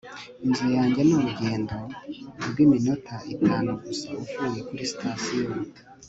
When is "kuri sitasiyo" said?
4.67-5.47